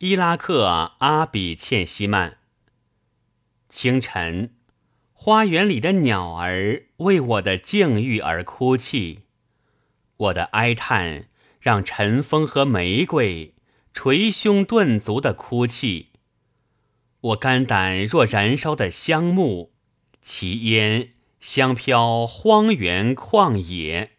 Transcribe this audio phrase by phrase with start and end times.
[0.00, 2.36] 伊拉克阿比欠西曼。
[3.70, 4.54] 清晨，
[5.14, 9.20] 花园里的鸟儿为我的境遇而哭泣，
[10.18, 11.28] 我的哀叹
[11.58, 13.54] 让晨风和玫瑰
[13.94, 16.10] 捶胸顿足的哭泣。
[17.18, 19.72] 我肝胆若燃烧的香木，
[20.20, 24.10] 其烟香飘荒原旷野。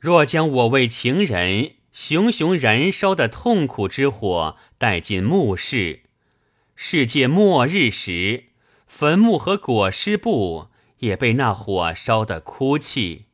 [0.00, 6.04] 若将我为情人熊熊燃烧的痛苦之火带进墓室，
[6.76, 8.44] 世界末日时，
[8.86, 13.24] 坟墓和裹尸布也被那火烧得哭泣。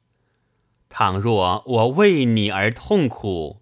[0.89, 3.61] 倘若我为你而痛苦，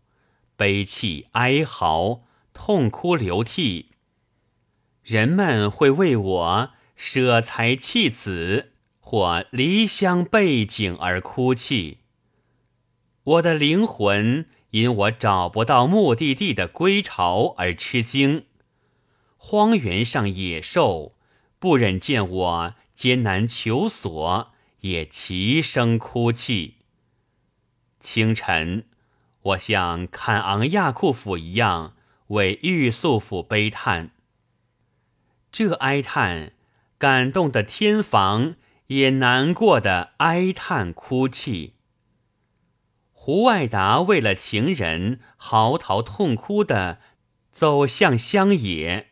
[0.56, 2.23] 悲泣哀嚎，
[2.55, 3.89] 痛哭流涕，
[5.03, 11.98] 人们会为我舍财弃子或离乡背井而哭泣。
[13.25, 18.47] 我的灵魂因我找不到目的地的归巢而吃惊，
[19.37, 21.14] 荒原上野兽
[21.59, 26.77] 不忍见我艰难求索，也齐声哭泣。
[28.01, 28.87] 清晨，
[29.42, 31.95] 我像坎昂亚库府一样
[32.29, 34.12] 为玉素府悲叹，
[35.51, 36.55] 这哀叹
[36.97, 41.75] 感动的天房也难过的哀叹哭泣。
[43.25, 46.98] 胡外达为了情人嚎啕痛哭的
[47.53, 49.11] 走向乡野，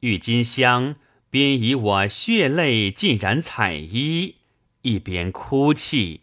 [0.00, 0.96] 郁金香
[1.28, 4.36] 边以我血泪浸染彩衣，
[4.80, 6.22] 一边哭泣。